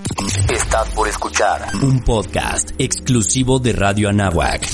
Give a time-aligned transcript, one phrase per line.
[0.00, 4.66] Estás por escuchar un podcast exclusivo de Radio Anáhuac.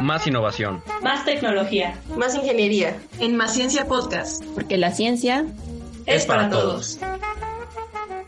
[0.00, 0.82] Más innovación.
[1.02, 2.00] Más tecnología.
[2.16, 3.00] Más ingeniería.
[3.18, 4.44] En Más Ciencia Podcast.
[4.54, 5.46] Porque la ciencia
[6.06, 7.00] es, para, todos.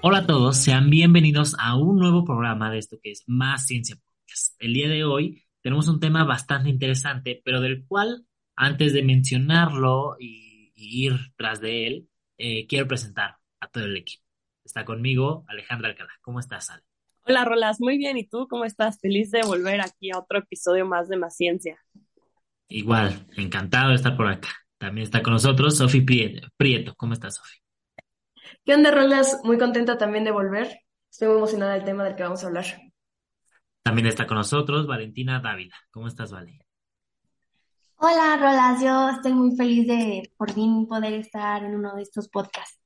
[0.03, 3.97] Hola a todos, sean bienvenidos a un nuevo programa de esto que es Más Ciencia
[3.97, 4.55] Podcast.
[4.59, 8.27] El día de hoy tenemos un tema bastante interesante, pero del cual,
[8.57, 14.24] antes de mencionarlo y, ir tras de él, eh, quiero presentar a todo el equipo.
[14.65, 16.13] Está conmigo Alejandra Alcalá.
[16.23, 16.83] ¿Cómo estás, Ale?
[17.27, 17.81] Hola, Rolas.
[17.81, 18.17] Muy bien.
[18.17, 18.99] ¿Y tú cómo estás?
[18.99, 21.79] Feliz de volver aquí a otro episodio más de Más Ciencia.
[22.69, 24.49] Igual, encantado de estar por acá.
[24.79, 26.95] También está con nosotros Sofi Prieto.
[26.97, 27.59] ¿Cómo estás, Sofi?
[28.65, 29.41] ¿Qué onda, Rolas?
[29.45, 30.81] Muy contenta también de volver.
[31.11, 32.65] Estoy muy emocionada del tema del que vamos a hablar.
[33.83, 35.77] También está con nosotros Valentina Dávila.
[35.91, 36.59] ¿Cómo estás, Vale?
[37.97, 38.83] Hola, Rolas.
[38.83, 42.84] Yo estoy muy feliz de por fin poder estar en uno de estos podcasts.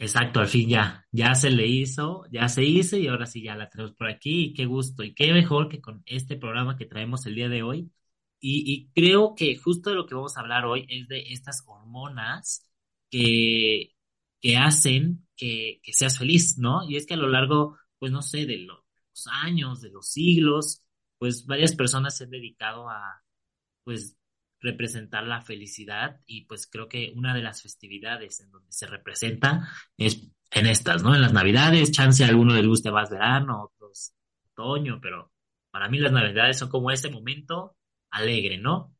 [0.00, 3.54] Exacto, al fin ya, ya se le hizo, ya se hizo y ahora sí ya
[3.54, 6.86] la tenemos por aquí y qué gusto y qué mejor que con este programa que
[6.86, 7.92] traemos el día de hoy.
[8.40, 12.66] Y, creo que justo de lo que vamos a hablar hoy es de estas hormonas
[13.10, 13.94] que,
[14.40, 16.88] que hacen que, que seas feliz, ¿no?
[16.88, 18.80] Y es que a lo largo, pues no sé, de los
[19.26, 20.82] años, de los siglos,
[21.18, 23.22] pues varias personas se han dedicado a,
[23.84, 24.16] pues,
[24.60, 29.68] representar la felicidad y pues creo que una de las festividades en donde se representa
[29.96, 31.14] es en estas, ¿no?
[31.14, 34.12] En las navidades, chance a alguno le guste más verano, otros
[34.52, 35.32] otoño, pero
[35.70, 37.76] para mí las navidades son como ese momento
[38.10, 38.94] alegre, ¿no?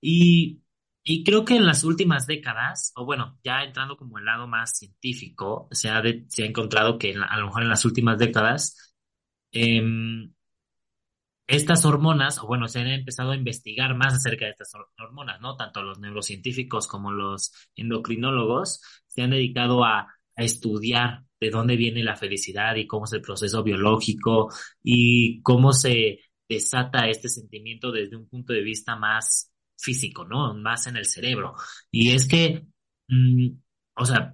[0.00, 0.62] Y,
[1.02, 4.76] y creo que en las últimas décadas, o bueno, ya entrando como el lado más
[4.76, 8.94] científico, se ha, se ha encontrado que a lo mejor en las últimas décadas,
[9.52, 9.82] eh,
[11.46, 15.56] estas hormonas, o bueno, se han empezado a investigar más acerca de estas hormonas, ¿no?
[15.56, 22.14] Tanto los neurocientíficos como los endocrinólogos se han dedicado a, estudiar de dónde viene la
[22.14, 24.50] felicidad y cómo es el proceso biológico
[24.82, 30.52] y cómo se desata este sentimiento desde un punto de vista más físico, ¿no?
[30.52, 31.54] Más en el cerebro.
[31.90, 32.66] Y es que,
[33.08, 33.48] mm,
[33.96, 34.30] o sea,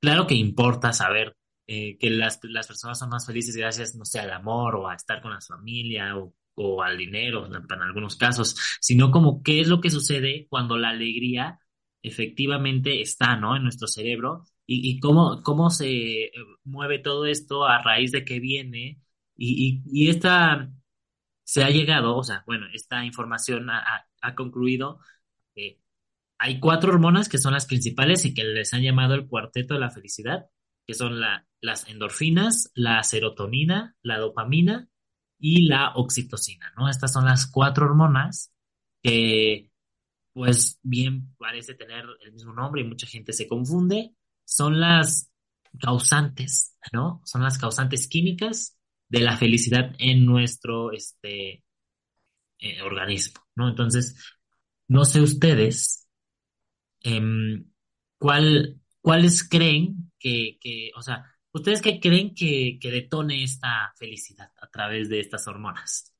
[0.00, 4.20] claro que importa saber eh, que las, las personas son más felices gracias, no sé,
[4.20, 8.56] al amor o a estar con la familia o o al dinero en algunos casos,
[8.80, 11.60] sino como qué es lo que sucede cuando la alegría
[12.02, 13.56] efectivamente está, ¿no?
[13.56, 16.32] En nuestro cerebro y, cómo, cómo se eh,
[16.64, 19.00] mueve todo esto a raíz de que viene
[19.36, 20.70] y, y, esta
[21.44, 25.00] se ha llegado, o sea, bueno, esta información ha, ha concluido
[25.54, 25.80] que
[26.38, 29.80] hay cuatro hormonas que son las principales y que les han llamado el cuarteto de
[29.80, 30.46] la felicidad,
[30.86, 34.88] que son la, las endorfinas, la serotonina, la dopamina
[35.42, 36.88] y la oxitocina, ¿no?
[36.88, 38.52] Estas son las cuatro hormonas
[39.02, 39.72] que,
[40.32, 44.14] pues, bien parece tener el mismo nombre y mucha gente se confunde.
[44.44, 45.32] Son las
[45.80, 47.22] causantes, ¿no?
[47.24, 51.64] Son las causantes químicas de la felicidad en nuestro este,
[52.60, 53.68] eh, organismo, ¿no?
[53.68, 54.16] Entonces,
[54.86, 56.08] no sé ustedes
[57.00, 57.68] em,
[58.16, 64.68] cuál, cuáles creen que, que, o sea, ¿Ustedes qué creen que, detone esta felicidad a
[64.68, 66.14] través de estas hormonas?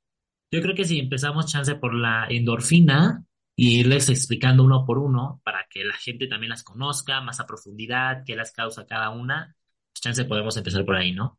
[0.50, 3.24] Yo creo que si empezamos chance por la endorfina
[3.56, 7.46] y irles explicando uno por uno para que la gente también las conozca más a
[7.46, 9.56] profundidad, qué las causa cada una,
[9.92, 11.38] pues chance podemos empezar por ahí, ¿no?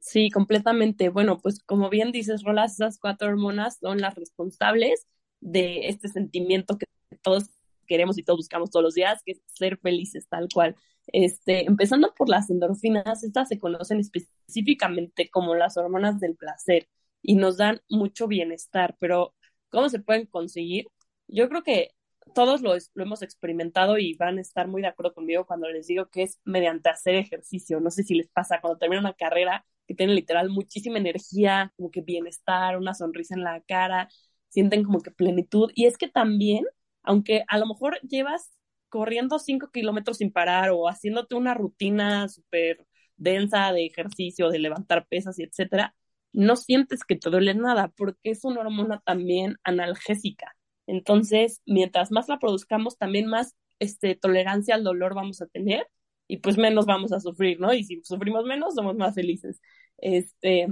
[0.00, 1.08] Sí, completamente.
[1.08, 5.06] Bueno, pues como bien dices, Rolas, esas cuatro hormonas son las responsables
[5.40, 6.86] de este sentimiento que
[7.22, 7.50] todos
[7.86, 10.76] queremos y todos buscamos todos los días, que es ser felices tal cual.
[11.08, 16.88] Este, empezando por las endorfinas, estas se conocen específicamente como las hormonas del placer
[17.22, 19.34] y nos dan mucho bienestar, pero
[19.70, 20.86] ¿cómo se pueden conseguir?
[21.28, 21.92] Yo creo que
[22.34, 25.86] todos lo, lo, hemos experimentado y van a estar muy de acuerdo conmigo cuando les
[25.86, 27.80] digo que es mediante hacer ejercicio.
[27.80, 31.90] No sé si les pasa cuando terminan una carrera que tienen literal muchísima energía, como
[31.90, 34.08] que bienestar, una sonrisa en la cara,
[34.48, 35.70] sienten como que plenitud.
[35.74, 36.64] Y es que también,
[37.02, 38.52] aunque a lo mejor llevas
[38.88, 42.86] corriendo cinco kilómetros sin parar o haciéndote una rutina súper
[43.16, 45.94] densa de ejercicio, de levantar pesas y etcétera,
[46.32, 50.56] no sientes que te duele nada porque es una hormona también analgésica.
[50.86, 55.86] Entonces, mientras más la produzcamos, también más este, tolerancia al dolor vamos a tener
[56.28, 57.72] y pues menos vamos a sufrir, ¿no?
[57.72, 59.60] Y si sufrimos menos, somos más felices.
[59.98, 60.68] Este,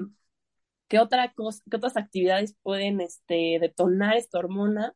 [0.89, 4.95] ¿qué, otra cosa, qué otras actividades pueden este, detonar esta hormona?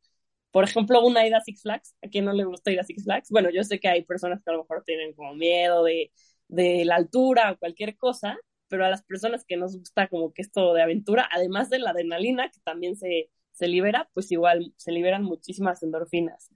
[0.51, 3.05] Por ejemplo, una ida a Six Flags, a quien no le gusta ir a Six
[3.05, 6.13] Flags, bueno, yo sé que hay personas que a lo mejor tienen como miedo de,
[6.49, 10.43] de la altura o cualquier cosa, pero a las personas que nos gusta como que
[10.43, 14.93] esto de aventura, además de la adrenalina que también se, se libera, pues igual se
[14.93, 16.51] liberan muchísimas endorfinas.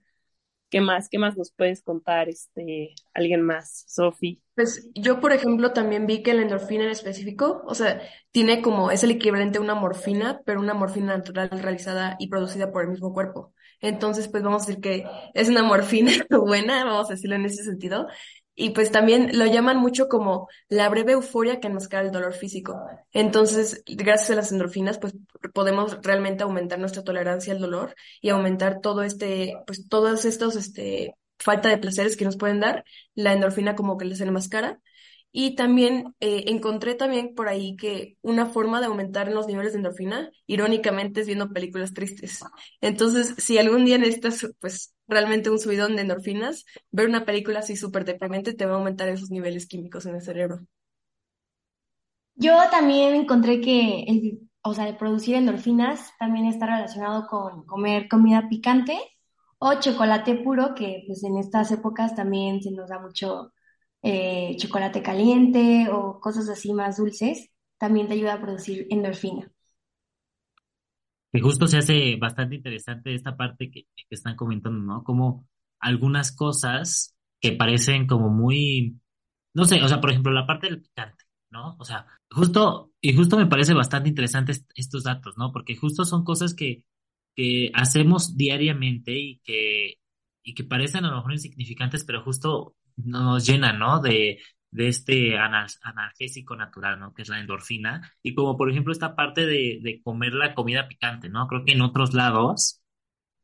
[0.69, 1.07] ¿Qué más?
[1.07, 4.41] ¿Qué más nos puedes contar, este, alguien más, Sofi?
[4.55, 8.01] Pues yo, por ejemplo, también vi que la endorfina en específico, o sea,
[8.31, 12.71] tiene como, es el equivalente a una morfina, pero una morfina natural realizada y producida
[12.71, 13.53] por el mismo cuerpo.
[13.83, 17.63] Entonces, pues vamos a decir que es una morfina buena, vamos a decirlo en ese
[17.63, 18.07] sentido.
[18.55, 22.79] Y pues también lo llaman mucho como la breve euforia que enmascara el dolor físico.
[23.11, 25.13] Entonces, gracias a las endorfinas, pues
[25.53, 31.15] podemos realmente aumentar nuestra tolerancia al dolor y aumentar todo este, pues todos estos, este,
[31.39, 32.85] falta de placeres que nos pueden dar.
[33.15, 34.79] La endorfina como que les enmascara
[35.35, 39.79] y también eh, encontré también por ahí que una forma de aumentar los niveles de
[39.79, 42.41] endorfina, irónicamente, es viendo películas tristes.
[42.81, 47.75] Entonces, si algún día necesitas, pues, realmente un subidón de endorfinas, ver una película así
[47.75, 50.61] súper deprimente te va a aumentar esos niveles químicos en el cerebro.
[52.35, 58.07] Yo también encontré que el, o sea, el producir endorfinas también está relacionado con comer
[58.07, 58.99] comida picante
[59.59, 63.51] o chocolate puro, que pues en estas épocas también se nos da mucho
[64.03, 69.51] eh, chocolate caliente o cosas así más dulces, también te ayuda a producir endorfina.
[71.31, 75.03] Que justo se hace bastante interesante esta parte que, que están comentando, ¿no?
[75.03, 75.47] Como
[75.79, 78.99] algunas cosas que parecen como muy,
[79.53, 81.75] no sé, o sea, por ejemplo, la parte del picante, ¿no?
[81.79, 85.51] O sea, justo, y justo me parece bastante interesante estos datos, ¿no?
[85.51, 86.83] Porque justo son cosas que,
[87.35, 89.95] que hacemos diariamente y que,
[90.43, 94.01] y que parecen a lo mejor insignificantes, pero justo nos llena, ¿no?
[94.01, 94.39] De,
[94.71, 97.13] de este analgésico natural, ¿no?
[97.13, 98.11] Que es la endorfina.
[98.23, 101.47] Y como por ejemplo esta parte de, de comer la comida picante, ¿no?
[101.47, 102.81] Creo que en otros lados,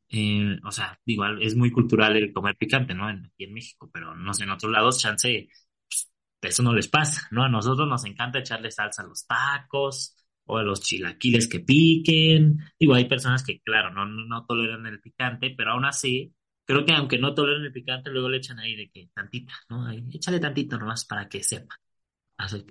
[0.09, 3.09] eh, o sea, igual es muy cultural el comer picante, ¿no?
[3.09, 5.49] En, aquí en México, pero no sé, en otros lados, chance,
[5.87, 7.43] pues, eso no les pasa, ¿no?
[7.43, 10.15] A nosotros nos encanta echarle salsa a los tacos
[10.45, 12.59] o a los chilaquiles que piquen.
[12.79, 16.33] Digo, hay personas que, claro, no, no toleran el picante, pero aún así,
[16.69, 19.87] creo que aunque no toleren el picante, luego le echan ahí de que tantita, ¿no?
[19.87, 21.75] Ahí, échale tantito nomás para que sepa.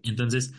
[0.05, 0.55] Entonces,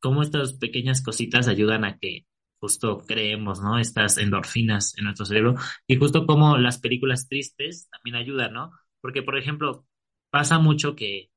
[0.00, 2.26] cómo estas pequeñas cositas ayudan a que
[2.58, 3.78] justo creemos, ¿no?
[3.78, 5.56] Estas endorfinas en nuestro cerebro
[5.86, 8.72] y justo como las películas tristes también ayudan, ¿no?
[9.02, 9.86] Porque, por ejemplo,
[10.30, 11.30] pasa mucho que,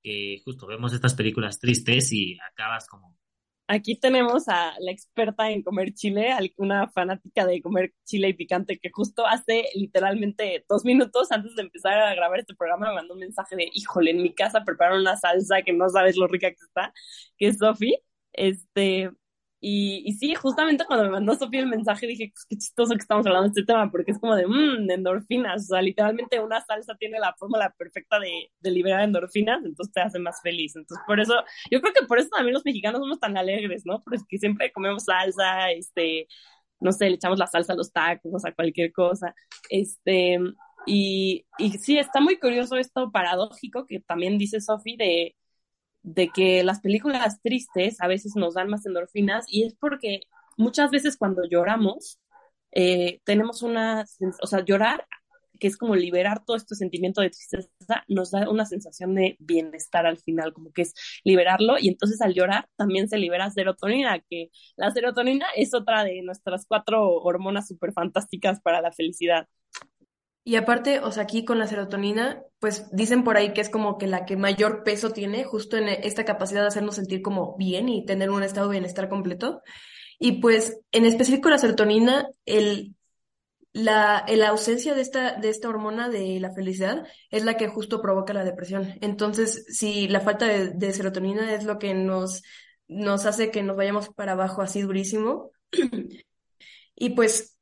[0.00, 3.18] que justo vemos estas películas tristes y acabas como
[3.66, 8.78] Aquí tenemos a la experta en comer chile, una fanática de comer chile y picante
[8.78, 13.14] que justo hace literalmente dos minutos antes de empezar a grabar este programa me mandó
[13.14, 16.50] un mensaje de, híjole, en mi casa prepararon una salsa que no sabes lo rica
[16.50, 16.92] que está,
[17.38, 17.96] que es Sofi.
[18.34, 19.10] Este,
[19.66, 23.00] y, y sí, justamente cuando me mandó Sofía el mensaje dije, pues qué chistoso que
[23.00, 26.60] estamos hablando de este tema, porque es como de, mmm, endorfinas, o sea, literalmente una
[26.60, 30.76] salsa tiene la fórmula perfecta de, de liberar endorfinas, entonces te hace más feliz.
[30.76, 31.32] Entonces, por eso,
[31.70, 34.02] yo creo que por eso también los mexicanos somos tan alegres, ¿no?
[34.04, 36.28] Porque siempre comemos salsa, este,
[36.80, 39.34] no sé, le echamos la salsa a los tacos, a cualquier cosa.
[39.70, 40.38] Este,
[40.86, 45.34] y, y sí, está muy curioso esto paradójico que también dice Sofi de
[46.04, 50.20] de que las películas tristes a veces nos dan más endorfinas y es porque
[50.56, 52.20] muchas veces cuando lloramos
[52.72, 54.04] eh, tenemos una,
[54.42, 55.06] o sea, llorar,
[55.60, 57.68] que es como liberar todo este sentimiento de tristeza,
[58.08, 62.34] nos da una sensación de bienestar al final, como que es liberarlo y entonces al
[62.34, 67.92] llorar también se libera serotonina, que la serotonina es otra de nuestras cuatro hormonas súper
[67.92, 69.48] fantásticas para la felicidad.
[70.46, 73.96] Y aparte, o sea, aquí con la serotonina, pues dicen por ahí que es como
[73.96, 77.88] que la que mayor peso tiene, justo en esta capacidad de hacernos sentir como bien
[77.88, 79.62] y tener un estado de bienestar completo.
[80.18, 82.94] Y pues, en específico la serotonina, el,
[83.72, 88.02] la, la ausencia de esta, de esta hormona de la felicidad es la que justo
[88.02, 88.94] provoca la depresión.
[89.00, 92.42] Entonces, si la falta de, de serotonina es lo que nos,
[92.86, 95.52] nos hace que nos vayamos para abajo así durísimo,
[96.94, 97.53] y pues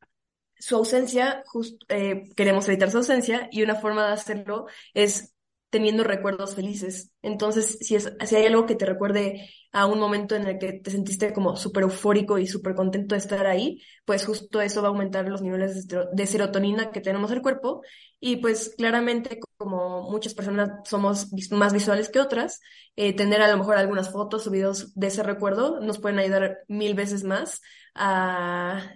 [0.62, 1.42] su ausencia,
[1.88, 5.34] eh, queremos evitar su ausencia y una forma de hacerlo es
[5.70, 7.10] teniendo recuerdos felices.
[7.20, 10.74] Entonces, si, es, si hay algo que te recuerde a un momento en el que
[10.74, 14.88] te sentiste como súper eufórico y súper contento de estar ahí, pues justo eso va
[14.88, 17.82] a aumentar los niveles de, serotonina que tenemos en el cuerpo.
[18.20, 22.60] Y pues claramente, como muchas personas somos más visuales que otras,
[22.94, 26.58] eh, tener a lo mejor algunas fotos o videos de ese recuerdo nos pueden ayudar
[26.68, 27.60] mil veces más
[27.96, 28.94] a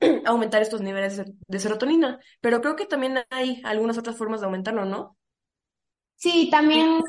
[0.26, 4.84] aumentar estos niveles de serotonina, pero creo que también hay algunas otras formas de aumentarlo,
[4.84, 5.16] ¿no?
[6.16, 7.00] Sí, también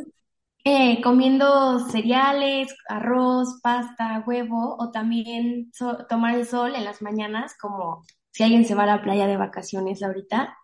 [0.64, 5.72] eh, comiendo cereales, arroz, pasta, huevo, o también
[6.08, 9.38] tomar el sol en las mañanas, como si alguien se va a la playa de
[9.38, 10.58] vacaciones ahorita,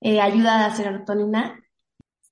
[0.00, 1.60] eh, ayuda a la serotonina.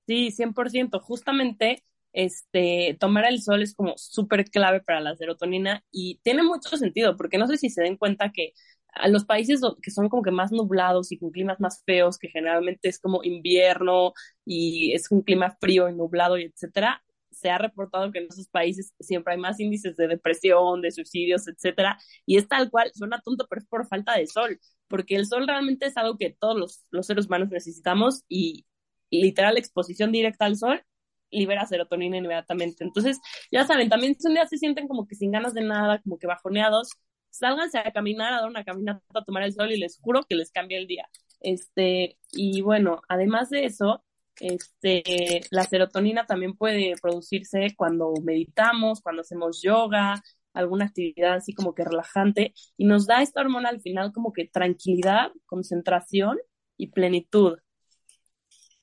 [0.07, 0.99] Sí, 100%.
[0.99, 6.77] Justamente este, tomar el sol es como súper clave para la serotonina y tiene mucho
[6.77, 8.53] sentido, porque no sé si se den cuenta que
[8.93, 12.29] a los países que son como que más nublados y con climas más feos, que
[12.29, 14.13] generalmente es como invierno
[14.45, 18.47] y es un clima frío y nublado y etcétera, se ha reportado que en esos
[18.47, 23.21] países siempre hay más índices de depresión, de suicidios, etcétera, y es tal cual, suena
[23.21, 26.57] tonto, pero es por falta de sol, porque el sol realmente es algo que todos
[26.57, 28.65] los, los seres humanos necesitamos y
[29.11, 30.83] literal exposición directa al sol
[31.31, 32.83] libera serotonina inmediatamente.
[32.83, 33.19] Entonces,
[33.51, 36.17] ya saben, también si un día se sienten como que sin ganas de nada, como
[36.17, 36.89] que bajoneados,
[37.29, 40.35] sálganse a caminar, a dar una caminata, a tomar el sol y les juro que
[40.35, 41.09] les cambia el día.
[41.39, 44.03] Este, y bueno, además de eso,
[44.39, 50.21] este, la serotonina también puede producirse cuando meditamos, cuando hacemos yoga,
[50.53, 54.47] alguna actividad así como que relajante, y nos da esta hormona al final como que
[54.47, 56.37] tranquilidad, concentración
[56.77, 57.57] y plenitud.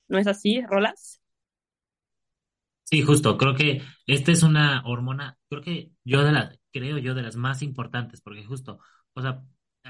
[0.09, 1.21] ¿No es así, Rolas?
[2.85, 7.15] Sí, justo, creo que esta es una hormona, creo que yo de las, creo yo
[7.15, 8.81] de las más importantes, porque justo,
[9.15, 9.43] o sea,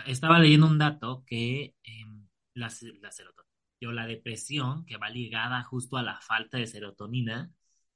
[0.07, 2.69] estaba leyendo un dato que em, la,
[3.01, 3.47] la serotonina
[3.87, 7.51] o la depresión, que va ligada justo a la falta de serotonina,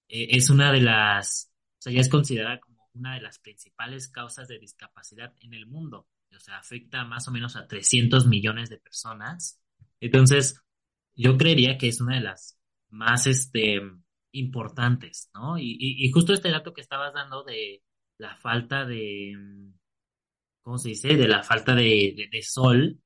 [0.08, 4.08] eh, es una de las, o sea, ya es considerada como una de las principales
[4.08, 6.08] causas de discapacidad en el mundo.
[6.34, 9.60] O sea, afecta más o menos a 300 millones de personas.
[10.00, 10.60] Entonces,
[11.14, 13.80] yo creería que es una de las más este,
[14.32, 15.58] importantes, ¿no?
[15.58, 17.82] Y, y, justo este dato que estabas dando de
[18.20, 19.36] la falta de,
[20.62, 21.16] ¿cómo se dice?
[21.16, 23.00] De la falta de, de sol,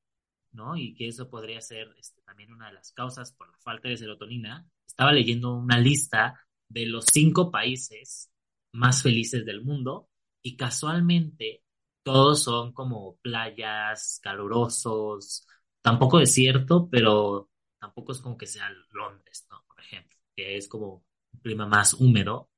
[0.52, 0.76] ¿no?
[0.76, 3.96] Y que eso podría ser este, también una de las causas por la falta de
[3.96, 4.68] serotonina.
[4.86, 8.30] Estaba leyendo una lista de los cinco países
[8.72, 10.08] más felices del mundo
[10.42, 11.62] y casualmente
[12.02, 15.46] todos son como playas, calurosos,
[15.80, 19.64] tampoco desierto, pero tampoco es como que sea Londres, ¿no?
[19.66, 22.50] Por ejemplo, que es como un clima más húmedo.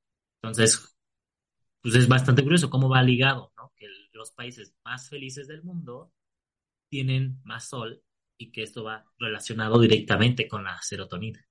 [0.42, 0.95] Entonces,
[1.86, 3.72] pues es bastante curioso cómo va ligado, ¿no?
[3.76, 6.10] Que los países más felices del mundo
[6.88, 8.02] tienen más sol
[8.36, 11.46] y que esto va relacionado directamente con la serotonina.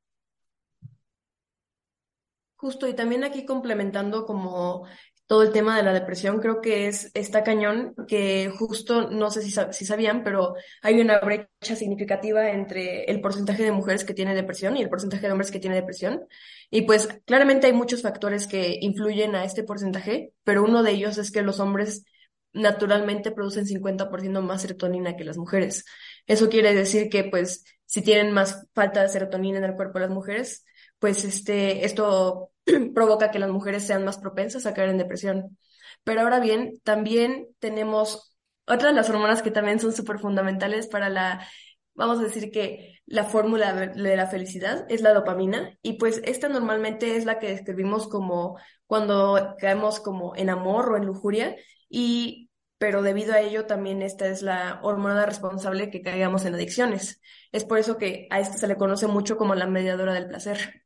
[2.57, 4.85] Justo, y también aquí complementando como
[5.27, 9.41] todo el tema de la depresión, creo que es esta cañón que justo, no sé
[9.41, 10.53] si, si sabían, pero
[10.83, 15.25] hay una brecha significativa entre el porcentaje de mujeres que tienen depresión y el porcentaje
[15.25, 16.27] de hombres que tienen depresión.
[16.69, 21.17] Y pues claramente hay muchos factores que influyen a este porcentaje, pero uno de ellos
[21.17, 22.05] es que los hombres
[22.53, 25.85] naturalmente producen 50% más serotonina que las mujeres.
[26.27, 30.05] Eso quiere decir que, pues, si tienen más falta de serotonina en el cuerpo de
[30.05, 30.65] las mujeres,
[30.99, 32.51] pues este, esto
[32.93, 35.57] provoca que las mujeres sean más propensas a caer en depresión.
[36.03, 38.35] Pero ahora bien, también tenemos
[38.67, 41.47] otras las hormonas que también son súper fundamentales para la,
[41.93, 46.49] vamos a decir que la fórmula de la felicidad es la dopamina y pues esta
[46.49, 48.57] normalmente es la que describimos como
[48.87, 51.55] cuando caemos como en amor o en lujuria
[51.89, 57.21] y pero debido a ello también esta es la hormona responsable que caigamos en adicciones.
[57.51, 60.84] Es por eso que a esta se le conoce mucho como la mediadora del placer.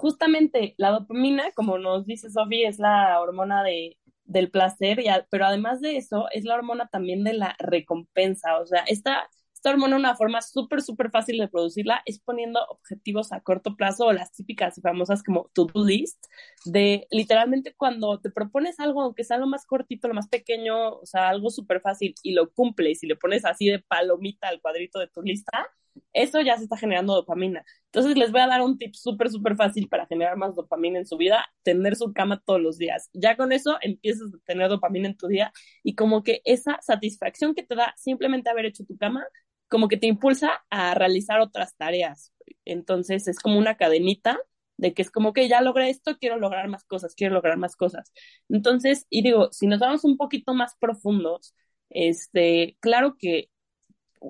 [0.00, 5.44] Justamente la dopamina, como nos dice Sophie, es la hormona de, del placer, y pero
[5.44, 8.58] además de eso es la hormona también de la recompensa.
[8.60, 9.28] O sea, esta
[9.60, 14.06] esta hormona, una forma súper, súper fácil de producirla es poniendo objetivos a corto plazo
[14.06, 16.24] o las típicas y famosas como to-do list,
[16.64, 21.04] de literalmente cuando te propones algo, aunque sea lo más cortito, lo más pequeño, o
[21.04, 24.98] sea, algo súper fácil y lo cumples y le pones así de palomita al cuadrito
[24.98, 25.68] de tu lista,
[26.12, 27.64] eso ya se está generando dopamina.
[27.86, 31.06] Entonces les voy a dar un tip súper, súper fácil para generar más dopamina en
[31.06, 33.10] su vida, tener su cama todos los días.
[33.12, 35.52] Ya con eso empiezas a tener dopamina en tu día
[35.82, 39.26] y como que esa satisfacción que te da simplemente haber hecho tu cama,
[39.68, 42.32] como que te impulsa a realizar otras tareas.
[42.64, 44.38] Entonces es como una cadenita
[44.76, 47.76] de que es como que ya logré esto, quiero lograr más cosas, quiero lograr más
[47.76, 48.12] cosas.
[48.48, 51.54] Entonces, y digo, si nos vamos un poquito más profundos,
[51.90, 53.50] este, claro que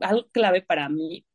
[0.00, 1.26] algo clave para mí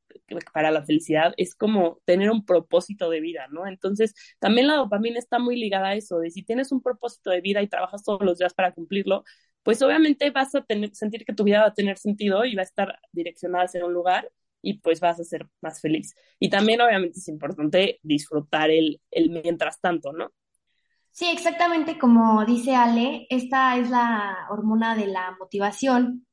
[0.54, 3.68] para la felicidad es como tener un propósito de vida, ¿no?
[3.68, 7.62] Entonces, también la dopamina está muy ligada a eso, si tienes un propósito de vida
[7.62, 9.24] y trabajas todos los días para cumplirlo,
[9.64, 12.66] pues obviamente vas a sentir que tu vida va a tener sentido y va a
[12.66, 14.32] estar direccionada hacia un lugar
[14.62, 16.16] y pues vas a ser más feliz.
[16.40, 20.32] Y también obviamente es importante disfrutar el, el mientras tanto, ¿no?
[21.12, 26.28] Sí, exactamente como dice Ale, esta es la hormona de la motivación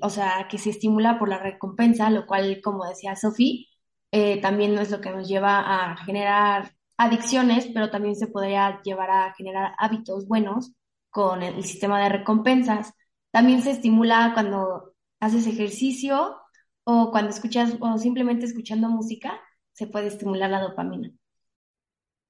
[0.00, 3.68] o sea, que se estimula por la recompensa, lo cual, como decía Sophie,
[4.10, 9.10] eh, también es lo que nos lleva a generar adicciones, pero también se podría llevar
[9.10, 10.72] a generar hábitos buenos
[11.10, 12.92] con el, sistema de recompensas.
[13.30, 16.36] También se estimula cuando haces ejercicio
[16.84, 19.40] o cuando escuchas o simplemente escuchando música,
[19.72, 21.10] se puede estimular la dopamina.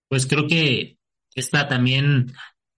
[0.09, 0.99] Pues creo que
[1.35, 2.33] esta también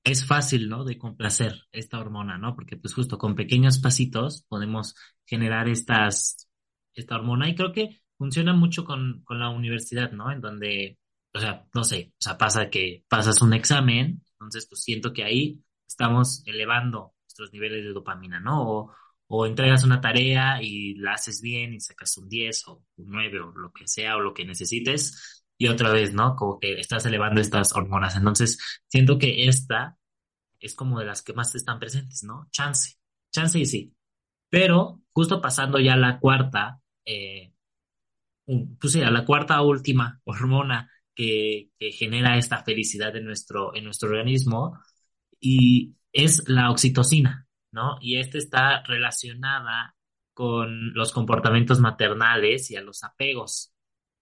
[0.05, 0.85] es fácil, ¿no?
[0.85, 2.55] De complacer esta hormona, ¿no?
[2.55, 4.95] Porque pues justo con pequeños pasitos podemos
[5.25, 6.49] generar estas,
[6.95, 10.31] esta hormona y creo que funciona mucho con, con la universidad, ¿no?
[10.31, 10.99] En donde,
[11.33, 15.25] o sea, no sé, o sea, pasa que pasas un examen, entonces pues siento que
[15.25, 18.63] ahí estamos elevando nuestros niveles de dopamina, ¿no?
[18.63, 18.93] O,
[19.27, 23.41] o entregas una tarea y la haces bien y sacas un 10 o un 9
[23.41, 26.37] o lo que sea o lo que necesites y otra vez, ¿no?
[26.37, 28.17] Como que estás elevando estas hormonas.
[28.17, 29.97] Entonces, siento que esta
[30.61, 32.49] es como de las que más están presentes, ¿no?
[32.51, 32.97] Chance,
[33.33, 33.95] chance y sí.
[34.51, 37.53] Pero justo pasando ya a la cuarta, eh,
[38.47, 43.85] pues sí, a la cuarta última hormona que, que, genera esta felicidad en nuestro, en
[43.85, 44.79] nuestro organismo
[45.41, 47.97] y es la oxitocina, ¿no?
[48.03, 49.97] Y esta está relacionada
[50.35, 53.73] con los comportamientos maternales y a los apegos.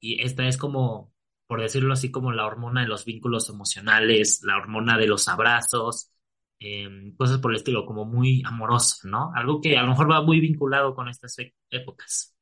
[0.01, 1.12] Y esta es como
[1.53, 6.11] por decirlo así, como la hormona de los vínculos emocionales, la hormona de los abrazos,
[6.59, 9.33] em, cosas por el estilo, como muy amorosa, ¿no?
[9.35, 12.35] Algo que a lo mejor va muy vinculado con estas e-, épocas.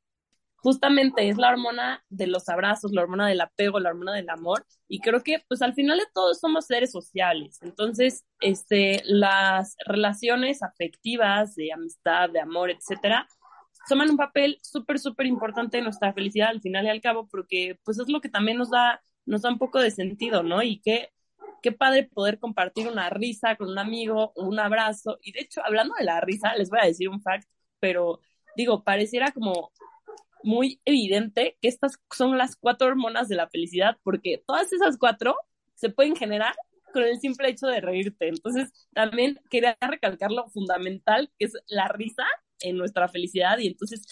[0.55, 4.65] Justamente es la hormona de los abrazos, la hormona del apego, la hormona del amor,
[4.87, 10.63] y creo que pues al final de todos somos seres sociales, entonces este, las relaciones
[10.63, 13.27] afectivas de amistad, de amor, etcétera,
[13.89, 17.79] toman un papel súper, súper importante en nuestra felicidad al final y al cabo, porque
[17.85, 20.63] pues es lo que también nos da, nos da un poco de sentido, ¿no?
[20.63, 21.11] Y qué,
[21.63, 25.19] qué padre poder compartir una risa con un amigo, un abrazo.
[25.23, 27.49] Y de hecho, hablando de la risa, les voy a decir un fact,
[27.81, 28.21] pero
[28.57, 29.73] digo, pareciera como
[30.43, 35.37] muy evidente que estas son las cuatro hormonas de la felicidad, porque todas esas cuatro
[35.75, 36.55] se pueden generar
[36.93, 38.29] con el simple hecho de reírte.
[38.29, 42.25] Entonces, también quería recalcar lo fundamental que es la risa
[42.63, 44.07] en nuestra felicidad y entonces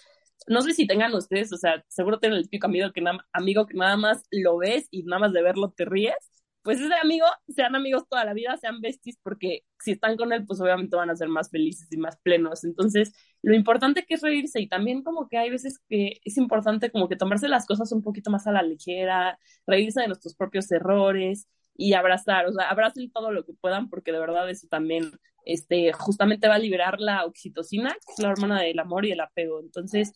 [0.47, 3.03] no sé si tengan ustedes, o sea, seguro tienen el típico amigo que,
[3.33, 6.15] amigo que nada más lo ves y nada más de verlo te ríes,
[6.63, 10.45] pues ese amigo, sean amigos toda la vida, sean besties, porque si están con él,
[10.47, 12.65] pues obviamente van a ser más felices y más plenos.
[12.65, 13.13] Entonces,
[13.43, 17.09] lo importante que es reírse y también como que hay veces que es importante como
[17.09, 21.47] que tomarse las cosas un poquito más a la ligera, reírse de nuestros propios errores
[21.79, 25.13] y abrazar, o sea, abracen todo lo que puedan porque de verdad eso también
[25.47, 29.21] este, justamente va a liberar la oxitocina, que es la hormona del amor y el
[29.21, 29.61] apego.
[29.61, 30.13] Entonces,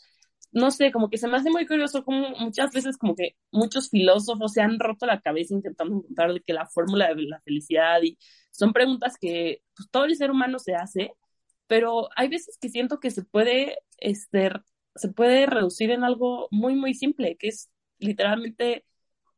[0.50, 3.90] no sé, como que se me hace muy curioso como muchas veces como que muchos
[3.90, 8.02] filósofos se han roto la cabeza intentando encontrar de que la fórmula de la felicidad
[8.02, 8.18] y
[8.50, 11.12] son preguntas que pues, todo el ser humano se hace,
[11.68, 14.50] pero hay veces que siento que se puede, este,
[14.96, 18.84] se puede reducir en algo muy, muy simple, que es literalmente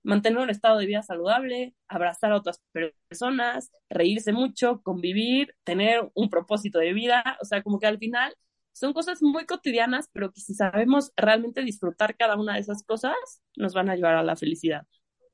[0.05, 2.62] mantener un estado de vida saludable, abrazar a otras
[3.09, 8.35] personas, reírse mucho, convivir, tener un propósito de vida, o sea, como que al final
[8.73, 13.14] son cosas muy cotidianas, pero que si sabemos realmente disfrutar cada una de esas cosas,
[13.57, 14.87] nos van a llevar a la felicidad,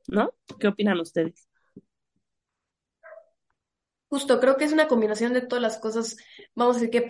[0.08, 0.32] ¿no?
[0.58, 1.48] ¿Qué opinan ustedes?
[4.08, 6.16] Justo, creo que es una combinación de todas las cosas,
[6.54, 7.08] vamos a decir que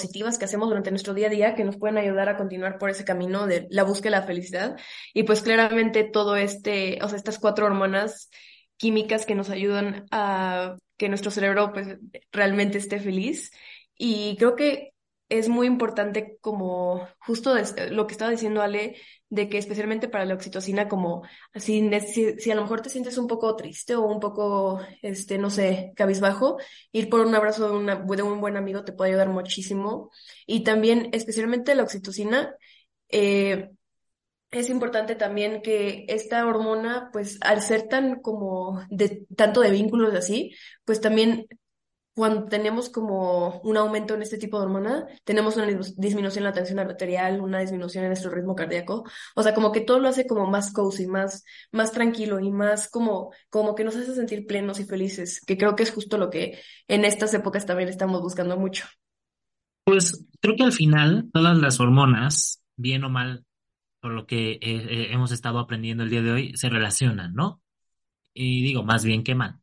[0.00, 2.88] positivas que hacemos durante nuestro día a día que nos pueden ayudar a continuar por
[2.88, 4.76] ese camino de la búsqueda de la felicidad.
[5.12, 8.30] Y pues claramente todo este, o sea, estas cuatro hormonas
[8.76, 11.98] químicas que nos ayudan a que nuestro cerebro pues
[12.32, 13.50] realmente esté feliz.
[13.96, 14.94] Y creo que
[15.30, 17.54] es muy importante como justo
[17.90, 18.96] lo que estaba diciendo Ale,
[19.28, 21.22] de que especialmente para la oxitocina, como
[21.54, 25.48] así, si, a lo mejor te sientes un poco triste o un poco, este, no
[25.48, 26.58] sé, cabizbajo,
[26.92, 30.10] ir por un abrazo de, de un buen amigo te puede ayudar muchísimo.
[30.46, 32.54] Y también, especialmente la oxitocina,
[33.08, 33.70] eh,
[34.50, 40.12] es importante también que esta hormona, pues al ser tan como de tanto de vínculos
[40.14, 41.46] así, pues también
[42.20, 46.52] cuando tenemos como un aumento en este tipo de hormona, tenemos una disminución en la
[46.52, 49.04] tensión arterial, una disminución en nuestro ritmo cardíaco.
[49.34, 52.90] O sea, como que todo lo hace como más cozy, más, más tranquilo y más
[52.90, 56.28] como, como que nos hace sentir plenos y felices, que creo que es justo lo
[56.28, 58.84] que en estas épocas también estamos buscando mucho.
[59.84, 63.46] Pues creo que al final todas las hormonas, bien o mal,
[64.02, 67.62] por lo que eh, eh, hemos estado aprendiendo el día de hoy, se relacionan, ¿no?
[68.34, 69.59] Y digo, más bien que mal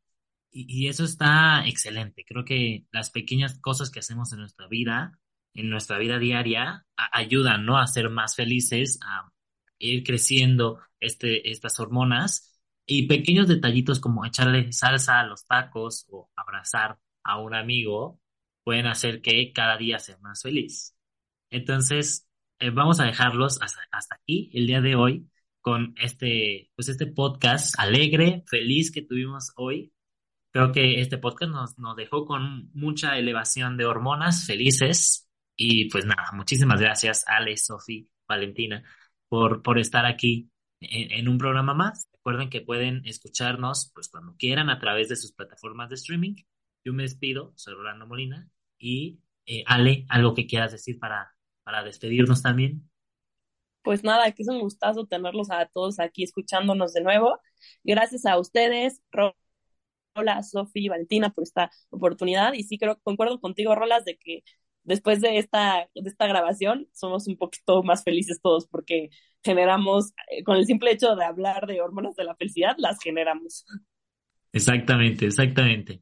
[0.68, 2.26] y, eso está excelente.
[2.26, 5.20] Creo que las pequeñas cosas que hacemos en nuestra vida,
[5.54, 7.78] en nuestra vida diaria, ayudan, ¿no?
[7.78, 9.32] A ser más felices, a
[9.80, 12.60] ir creciendo este, estas hormonas.
[12.86, 18.20] Y pequeños detallitos como echarle salsa a los tacos o abrazar a un amigo
[18.64, 20.96] pueden hacer que cada día sea más feliz.
[21.52, 22.28] Entonces,
[22.60, 25.30] eh, vamos a dejarlos hasta, hasta aquí el día de hoy
[25.62, 29.94] con este, pues este podcast alegre, feliz que tuvimos hoy
[30.52, 35.30] Creo que este podcast nos, nos dejó con mucha elevación de hormonas felices.
[35.56, 38.84] Y pues nada, muchísimas gracias, Ale, Sofi, Valentina,
[39.28, 42.08] por, por estar aquí en, un programa más.
[42.14, 46.36] Recuerden que pueden escucharnos pues cuando quieran a través de sus plataformas de streaming.
[46.84, 51.84] Yo me despido, soy Rolando Molina y eh, Ale, algo que quieras decir para, para
[51.84, 52.90] despedirnos también.
[53.82, 57.40] Pues nada, que es un gustazo tenerlos a todos aquí escuchándonos de nuevo.
[57.84, 59.02] Gracias a ustedes,
[60.18, 62.54] Rola, Sofi y Valentina, por esta oportunidad.
[62.54, 64.44] Y sí, creo, concuerdo contigo, Rolas, de que
[64.88, 69.10] después de esta, de esta grabación somos un poquito más felices todos porque
[69.44, 73.66] generamos, eh, con el simple hecho de hablar de hormonas de la felicidad, las generamos.
[74.54, 76.02] Exactamente, exactamente.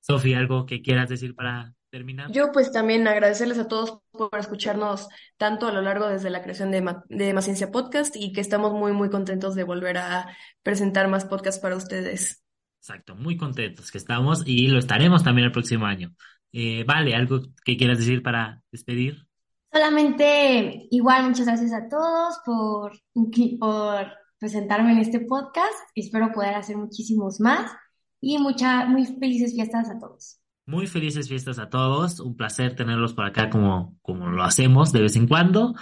[0.00, 2.30] Sofi, ¿algo que quieras decir para terminar?
[2.30, 6.70] Yo pues también agradecerles a todos por escucharnos tanto a lo largo desde la creación
[6.70, 10.28] de, Ma de Más Ciencia Podcast y que estamos muy, muy contentos de volver a
[10.62, 12.44] presentar más podcasts para ustedes.
[12.80, 16.14] Exacto, muy contentos que estamos y lo estaremos también el próximo año.
[16.52, 19.26] Eh, vale, ¿algo que quieras decir para despedir?
[19.72, 22.92] Solamente, igual, muchas gracias a todos por,
[23.58, 24.06] por
[24.38, 25.74] presentarme en este podcast.
[25.94, 27.70] Espero poder hacer muchísimos más
[28.20, 30.40] y muchas, muy felices fiestas a todos.
[30.66, 32.20] Muy felices fiestas a todos.
[32.20, 35.74] Un placer tenerlos por acá como, como lo hacemos de vez en cuando.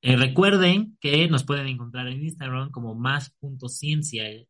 [0.00, 4.46] Eh, recuerden que nos pueden encontrar en Instagram como más.ciencia eh,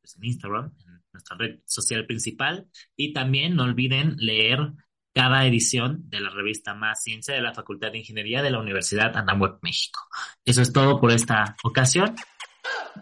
[0.00, 0.83] pues en Instagram, en
[1.14, 2.68] nuestra red social principal.
[2.96, 4.72] Y también no olviden leer
[5.14, 9.16] cada edición de la revista Más Ciencia de la Facultad de Ingeniería de la Universidad
[9.16, 10.00] Anahuac, México.
[10.44, 12.14] Eso es todo por esta ocasión.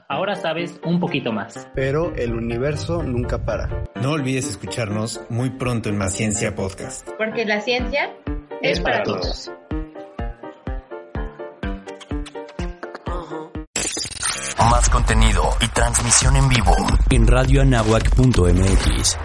[0.09, 1.69] Ahora sabes un poquito más.
[1.75, 3.85] Pero el universo nunca para.
[4.01, 7.09] No olvides escucharnos muy pronto en Más Ciencia Podcast.
[7.17, 8.15] Porque la ciencia
[8.61, 9.51] es, para, todos.
[14.71, 16.75] Más contenido y transmisión en vivo
[17.11, 19.17] en radioanahuac.mx.